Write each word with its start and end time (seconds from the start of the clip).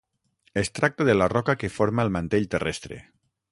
Es 0.61 0.71
tracta 0.79 1.05
de 1.09 1.15
la 1.19 1.27
roca 1.35 1.55
que 1.65 1.71
forma 1.75 2.07
el 2.09 2.13
mantell 2.17 2.51
terrestre. 2.57 3.01